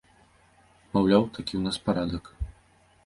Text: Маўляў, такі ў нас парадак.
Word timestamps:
Маўляў, 0.95 1.23
такі 1.35 1.53
ў 1.59 1.63
нас 1.67 1.77
парадак. 1.91 2.25